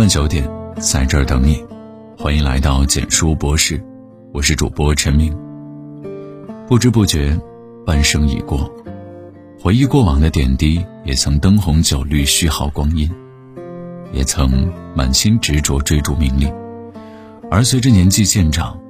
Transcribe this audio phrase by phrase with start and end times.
[0.00, 0.42] 晚九点，
[0.78, 1.62] 在这儿等你。
[2.16, 3.78] 欢迎来到简书博士，
[4.32, 5.30] 我是主播陈明。
[6.66, 7.38] 不知不觉，
[7.84, 8.72] 半生已过，
[9.60, 13.10] 回忆过往的点滴，也曾灯红酒绿虚耗光阴，
[14.10, 16.50] 也曾满心执着追逐名利。
[17.50, 18.80] 而随着年纪渐长，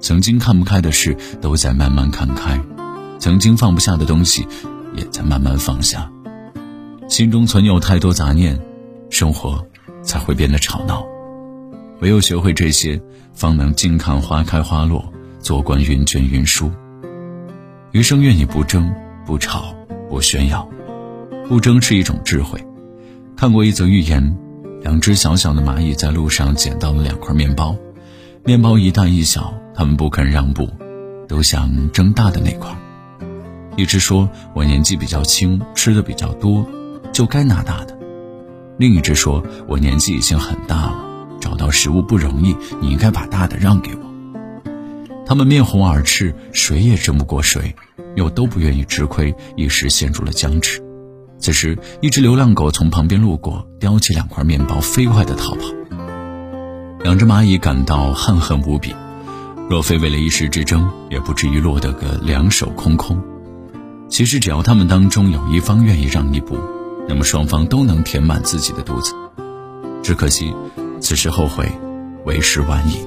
[0.00, 2.58] 曾经看不开的事都在慢慢看开，
[3.18, 4.48] 曾经放不下的东西
[4.94, 6.10] 也在慢慢放下。
[7.10, 8.58] 心中存有太多杂念，
[9.10, 9.62] 生活
[10.06, 11.04] 才会变得吵闹。
[12.00, 12.98] 唯有学会这些，
[13.34, 16.70] 方能静看花开花落，坐观云卷云舒。
[17.92, 18.90] 余生愿你不争
[19.26, 19.74] 不吵
[20.08, 20.68] 不炫耀，
[21.48, 22.62] 不争是一种智慧。
[23.36, 24.36] 看过一则寓言，
[24.82, 27.74] 两只小小的蚂蚁在路上捡到了两块面包，
[28.44, 30.68] 面包一大一小，它们不肯让步，
[31.26, 32.70] 都想争大的那块。
[33.76, 36.66] 一只说：“我年纪比较轻，吃的比较多，
[37.12, 37.95] 就该拿大的。”
[38.78, 41.04] 另一只说：“我年纪已经很大了。”
[41.40, 44.00] 找到食物不容易，你应该把大的让给我。
[45.24, 47.74] 他们面红耳赤，谁也争不过谁，
[48.16, 50.82] 又都不愿意吃亏，一时陷入了僵持。
[51.38, 55.62] 此时，一只流浪狗从旁边路过，叼起两块面包，飞快地逃跑。
[57.04, 58.94] 两只蚂蚁感到恨恨无比，
[59.68, 63.22] 若非为了一时之争，也不至于落得个两手空空。
[64.08, 66.58] 其实，只要他们当中有一方愿意让一步，
[67.08, 69.14] 那么双方都能填满自己的肚子。
[70.02, 70.52] 只可惜。
[70.98, 71.70] 此时后悔，
[72.24, 73.06] 为时晚矣。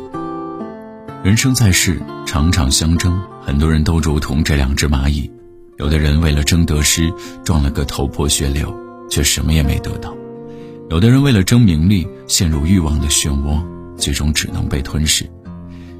[1.24, 5.30] 人生在世，场场相争，很多人都如同这两只蚂蚁，
[5.78, 7.12] 有的人为了争得失，
[7.44, 8.74] 撞了个头破血流，
[9.10, 10.12] 却什么也没得到；
[10.90, 13.60] 有的人为了争名利，陷入欲望的漩涡，
[13.98, 15.26] 最终只能被吞噬；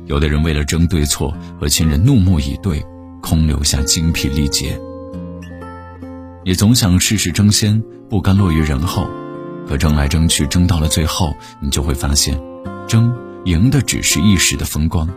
[0.06, 2.86] 有的人为了争对错，和亲人怒目以对，
[3.20, 4.80] 空留下精疲力竭。
[6.44, 9.08] 也总想事事争先，不甘落于人后。
[9.68, 12.40] 可争来争去，争到了最后，你就会发现，
[12.88, 15.08] 争赢的只是一时的风光。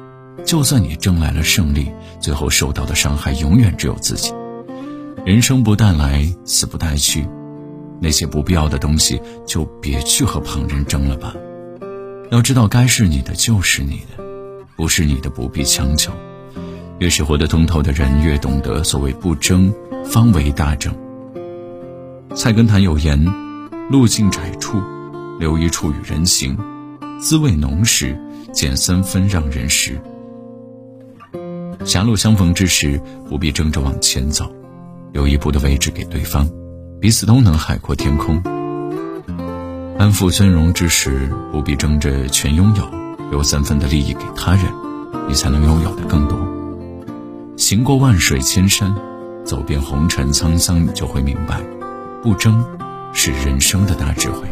[0.44, 1.90] 就算你争来了胜利，
[2.20, 4.32] 最后受到的伤害永远只有自己。
[5.24, 7.26] 人生不带来，死不带去，
[8.00, 11.34] 那些不必要的东西，就别去和旁人争了吧。
[12.30, 14.22] 要知道，该是你的就是你的，
[14.76, 16.12] 不是你的不必强求。
[16.98, 19.72] 越是活得通透的人，越懂得所谓不争，
[20.04, 20.94] 方为大争。
[22.34, 23.24] 菜根谭有言。
[23.90, 24.80] 路径窄处，
[25.38, 26.56] 留一处与人行；
[27.20, 28.18] 滋味浓时，
[28.50, 30.00] 减三分让人食。
[31.84, 32.98] 狭路相逢之时，
[33.28, 34.50] 不必争着往前走，
[35.12, 36.48] 留一步的位置给对方，
[37.00, 38.42] 彼此都能海阔天空。
[39.98, 42.88] 安富尊荣之时，不必争着全拥有，
[43.30, 44.64] 留三分的利益给他人，
[45.28, 46.38] 你才能拥有的更多。
[47.58, 48.94] 行过万水千山，
[49.44, 51.60] 走遍红尘沧桑，你就会明白，
[52.22, 52.64] 不争。
[53.14, 54.48] 是人生的大智慧。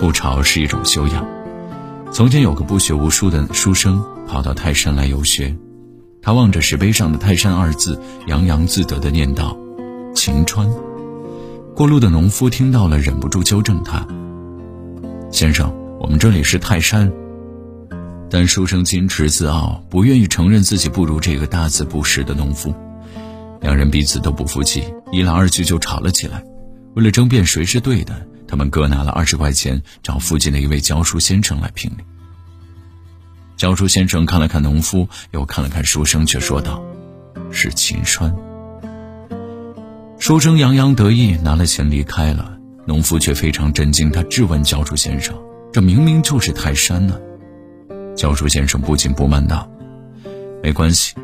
[0.00, 1.26] 不吵是一种修养。
[2.10, 5.54] 从前有个不学无术的书生跑到泰山来游学，
[6.22, 9.54] 他望着石碑上的“泰山”二字，洋洋自得地念道
[10.16, 10.66] ：“晴川。”
[11.76, 14.06] 过路的农夫听到了，忍不住纠正他
[15.30, 17.12] ：“先生，我们这里是泰山。”
[18.30, 22.74] 但书生矜持自傲，不愿意承认自己不如这个大字不识的农夫。
[23.60, 26.44] 两人彼此都不服气，一来二去就吵了起来。
[26.94, 32.04] 为了争辩谁是对的，他们各拿了二十块钱，找附近的一位教书先生来评理。
[33.56, 36.82] 教书先生看了看农夫，又看了看书生，却说道
[37.50, 38.34] ：“是秦川。”
[40.18, 42.56] 书生洋洋得意，拿了钱离开了。
[42.86, 45.36] 农夫却非常震惊，他质问教书先生
[45.72, 47.18] ：“这明明就是泰山呢！”
[48.16, 49.70] 教书先生不紧不慢道
[50.62, 51.14] ：“没关系，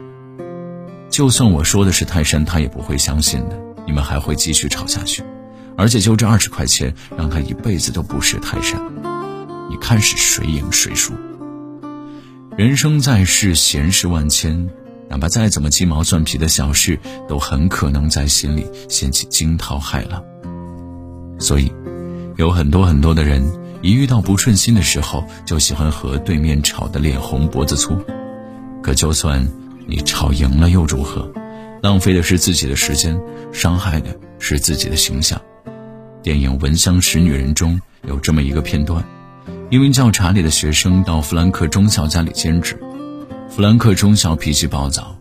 [1.15, 3.57] 就算我说的是泰山，他也不会相信的。
[3.87, 5.23] 你们还会继续吵下去。”
[5.79, 8.83] 而且就这二十块钱，让他一辈子都不识泰山。
[9.71, 11.13] 你看是谁赢谁输？
[12.57, 14.69] 人生在世，闲事万千，
[15.09, 16.99] 哪怕再怎么鸡毛蒜皮的小事，
[17.29, 20.21] 都很可能在心里掀起惊涛骇浪。
[21.39, 21.73] 所以，
[22.37, 23.41] 有很多很多的人，
[23.83, 27.97] 一遇到不顺心的时候，就喜欢和对面吵得脸红脖子粗。
[28.83, 29.49] 可就算
[29.87, 31.31] 你吵赢了又如何？
[31.83, 33.21] 浪费的是自己的时间，
[33.53, 35.41] 伤害的是自己的形象。
[36.23, 37.79] 电影《闻香识女人》中
[38.09, 39.05] 有这么一个片段：
[39.71, 42.79] 一名叫查理的学生到弗兰克中校家里兼职。
[43.51, 45.15] 弗兰克中校脾气暴躁，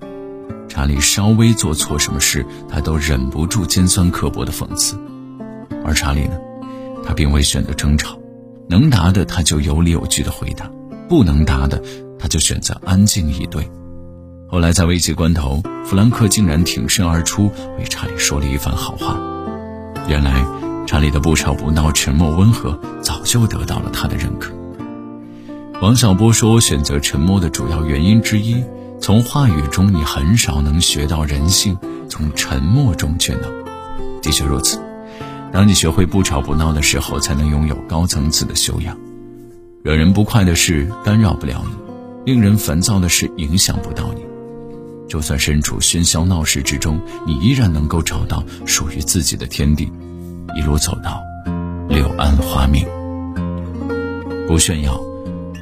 [0.70, 4.98] 查理稍微做错什么事，他都忍不住尖酸刻薄的讽刺。
[5.84, 6.40] 而查理呢，
[7.06, 8.18] 他并未选择争吵，
[8.70, 10.72] 能答的他就有理有据的回答，
[11.10, 11.84] 不能答的
[12.18, 13.70] 他就选择安静以对。
[14.54, 19.18] 后来在危急关头，弗兰克竟然挺身而出，为查理说了一番好话。
[20.08, 20.46] 原来。
[20.86, 23.48] 查理的不吵不闹、沉默温和，早就。
[23.48, 24.54] 得到了他的认可。
[25.82, 28.64] 王小波说：“选择沉默的主要原因之一，
[29.02, 31.76] 从话语中你很少能学到人性，
[32.08, 33.44] 从沉默中却能。
[34.22, 34.80] 的确如此，
[35.52, 38.96] 当你学会不吵不闹的时候，才能拥有高层次的修养。
[39.82, 41.66] 惹人不快的事干扰不了
[42.24, 44.23] 你，令人烦躁的事影响不到你。
[45.14, 49.88] 就算身处喧嚣闹市之中，你依然能够找到属于自己的天地，
[50.56, 51.22] 一路走到
[51.88, 52.84] 柳暗花明。
[54.48, 55.00] 不炫耀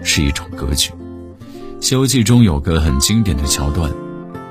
[0.06, 0.89] 是一种格局。
[1.81, 3.92] 《西游记》中有个很经典的桥段：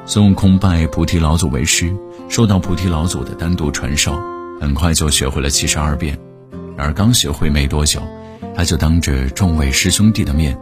[0.05, 1.91] 孙悟空拜菩提老祖为师，
[2.29, 4.15] 受到菩提老祖的单独传授，
[4.61, 6.19] 很快就学会了七十二变。
[6.77, 8.03] 然而刚学会没多久，
[8.55, 10.55] 他就当着众位师兄弟的面。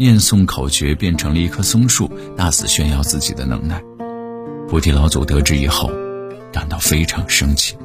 [0.00, 3.82] 念诵口诀变成了一棵松树，大肆炫耀自己的能耐。
[4.66, 5.90] 菩提老祖得知以后，
[6.50, 7.76] 感到非常生气。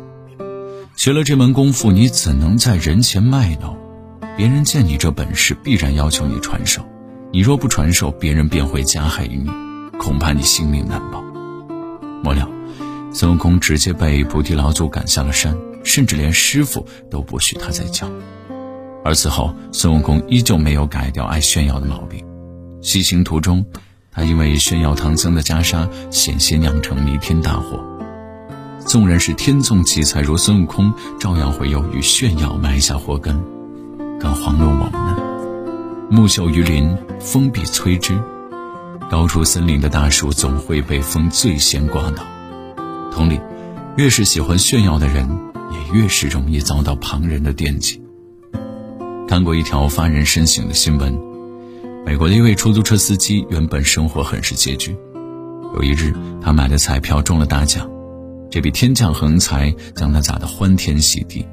[0.96, 3.78] 学了这门功夫，你怎能在人前卖弄？
[4.38, 6.82] 别人见你这本事，必然要求你传授。
[7.34, 9.50] 你若不传授，别人便会加害于你，
[10.00, 11.22] 恐怕你性命难保。
[12.24, 12.48] 末了，
[13.12, 15.54] 孙悟空直接被菩提老祖赶下了山，
[15.84, 18.10] 甚至连师傅都不许他再叫。
[19.06, 22.26] 而此后，孙悟空依旧没有改掉爱炫耀的毛病。
[22.82, 23.64] 西行途中，
[24.12, 27.80] 他因为炫耀唐僧的袈裟，险些酿成弥天大祸。
[28.80, 33.40] 纵然是天纵奇才如孙悟空，照样会由于炫耀埋下祸根。
[34.20, 35.18] 更遑论我们呢？
[36.10, 38.20] 木秀于林，风必摧之。
[39.12, 42.24] 高出森林的大树，总会被风最先刮倒。
[43.12, 43.40] 同理，
[43.98, 45.30] 越是喜欢炫耀的人，
[45.72, 48.02] 也越是容易遭到旁人的惦记。
[49.28, 51.12] 看过一条发人深省的新闻：
[52.06, 54.96] 美国的一位出租车司机原本生活很是拮据，
[55.74, 57.90] 有一日他买的彩票中了大奖，
[58.52, 61.46] 这笔天降横财将他砸得欢天喜地。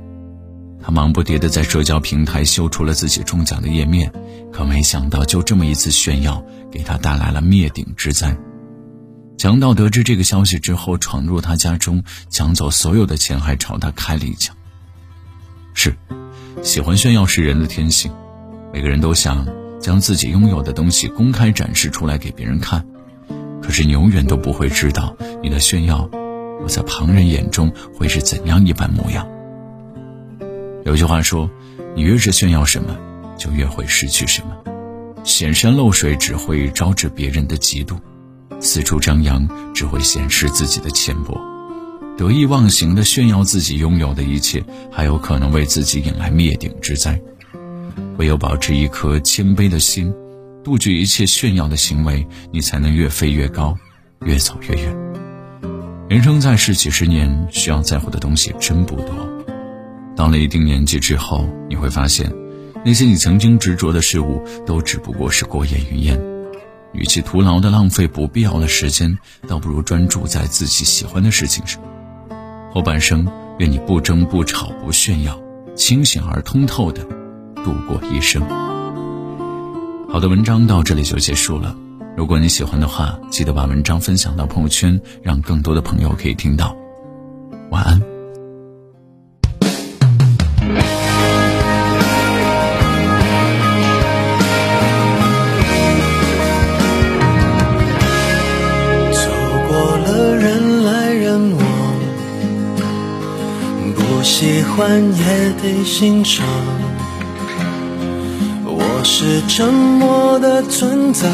[0.83, 4.13] 他忙不迭地在社交平台秀出了自己中奖的页面，
[4.53, 8.37] 可没想到就这么一次炫耀，给他带来了灭顶之灾。
[9.39, 14.55] 强盗得知这个消息之后，闯入他家中，抢走所有的钱，还朝他开了一枪。
[15.73, 15.97] 是。
[16.61, 18.13] 喜欢炫耀是人的天性，
[18.73, 19.47] 每个人都想
[19.81, 22.85] 将自己拥有的东西公开展示出来给别人看，
[23.63, 26.09] 可是你永远都不会知道你的炫耀，
[26.63, 29.27] 我在旁人眼中会是怎样一般模样。
[30.85, 31.51] 有句话说，
[31.97, 32.97] 你越是炫耀什么，
[33.39, 34.57] 就越会失去什么。
[35.25, 37.97] 显山露水只会招致别人的嫉妒，
[38.61, 41.41] 四处张扬只会显示自己的浅薄。
[42.17, 47.21] 得意忘形的炫耀自己拥有的一切，还有可能为自己引来灭顶之灾。
[48.19, 50.13] 唯有保持一颗谦卑的心，
[50.63, 53.77] 杜绝一切炫耀的行为，你才能越飞越高，
[54.25, 54.97] 越走越远。
[56.09, 59.15] 人生在世几十年，需要在乎的东西真不多。
[60.15, 62.31] 到了一定年纪之后，你会发现，
[62.85, 66.21] 那些你曾经执着的事物，都只不过是过眼云烟。
[66.93, 69.19] 与其徒劳的浪费不必要的时间，
[69.49, 71.83] 倒不如专注在自己喜欢的事情上。
[72.73, 73.27] 后半生，
[73.59, 75.39] 愿你不争不吵不炫耀，
[75.75, 77.03] 清醒而通透的
[77.63, 78.43] 度过一生。
[80.09, 81.77] 好的，文章到这里就结束了。
[82.17, 86.77] 如果你喜欢的话，记得把文章分享到朋友圈，让更多的朋友可以听到。
[87.71, 88.12] 晚安。
[105.63, 106.45] 得欣赏。
[108.65, 111.29] 我是沉默的存在，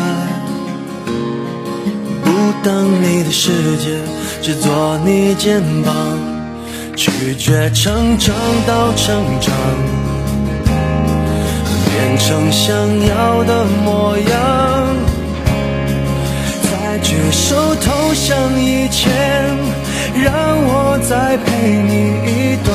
[2.22, 2.30] 不
[2.62, 3.98] 当你的世界，
[4.42, 5.94] 只做你肩膀，
[6.94, 8.34] 拒绝成长
[8.66, 9.54] 到成长，
[11.86, 14.28] 变成想要的模样，
[16.64, 19.08] 在举手投降以前。
[20.20, 21.92] 让我再陪你
[22.26, 22.74] 一段，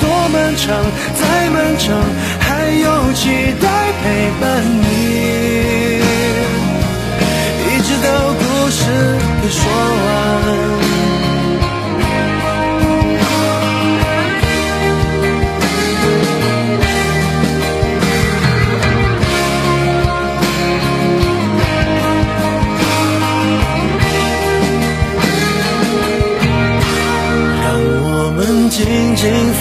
[0.00, 0.84] 多漫长，
[1.20, 2.02] 再漫长，
[2.40, 3.28] 还有期
[3.60, 3.68] 待
[4.02, 4.42] 陪伴
[4.82, 4.86] 你，
[7.66, 8.80] 一直到故事
[9.42, 9.60] 都说
[10.06, 10.63] 完。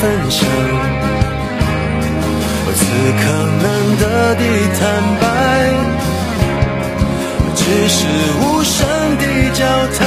[0.03, 0.45] 分享。
[2.75, 2.83] 此
[3.19, 3.23] 刻
[3.63, 3.65] 难
[3.99, 4.03] 得
[4.35, 4.43] 的
[4.77, 4.81] 坦
[5.21, 5.25] 白，
[7.55, 7.97] 只是
[8.41, 8.75] 无声
[9.17, 9.63] 的交
[9.97, 10.05] 谈，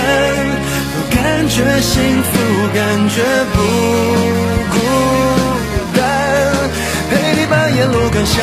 [0.93, 1.17] 都感
[1.49, 2.31] 觉幸福，
[2.75, 3.17] 感觉
[3.55, 3.57] 不
[4.73, 4.76] 孤
[5.95, 5.99] 单。
[7.11, 8.35] 陪你把沿路感想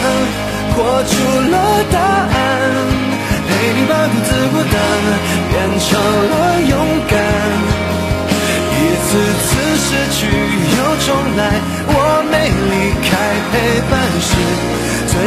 [0.76, 1.14] 活出
[1.52, 1.56] 了
[1.92, 2.36] 答案，
[3.48, 4.76] 陪你把独自孤单
[5.52, 5.86] 变成
[6.32, 6.34] 了
[6.68, 6.74] 勇
[7.08, 7.14] 敢。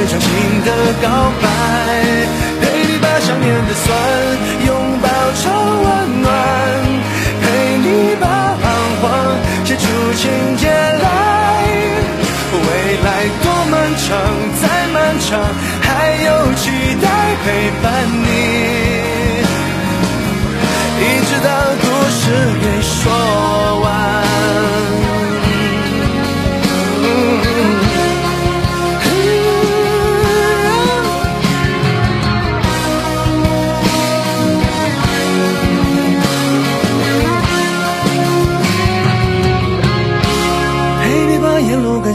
[0.06, 0.28] 最长情
[0.64, 0.70] 的
[1.02, 1.08] 告
[1.42, 1.44] 白。
[2.60, 3.86] 陪你把想念的酸
[4.66, 5.08] 拥抱
[5.42, 5.42] 成
[5.82, 6.26] 温暖，
[7.42, 7.44] 陪
[7.78, 8.24] 你把
[8.62, 8.64] 彷
[9.02, 9.04] 徨
[9.64, 9.82] 写出
[10.14, 11.04] 情节来。
[12.52, 12.58] 未
[13.04, 13.08] 来
[13.42, 14.06] 多漫长，
[14.62, 15.28] 再漫长，
[15.82, 15.86] 还
[16.24, 16.70] 有期
[17.02, 17.04] 待
[17.44, 17.46] 陪
[17.82, 17.84] 伴
[18.22, 18.65] 你。